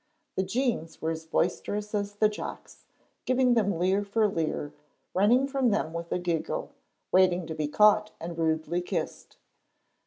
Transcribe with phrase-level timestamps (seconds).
[0.35, 2.85] The Jeans were as boisterous as the Jocks,
[3.25, 4.73] giving them leer for leer,
[5.13, 6.71] running from them with a giggle,
[7.11, 9.37] waiting to be caught and rudely kissed.